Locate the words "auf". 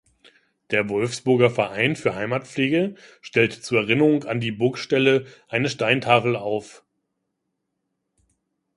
6.35-6.83